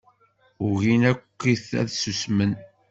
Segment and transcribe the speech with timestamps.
[0.67, 2.51] Ugin akkit ad ssusmen.